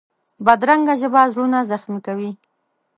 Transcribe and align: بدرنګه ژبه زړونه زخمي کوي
بدرنګه 0.45 0.93
ژبه 1.01 1.21
زړونه 1.33 1.59
زخمي 1.71 1.99
کوي 2.07 2.31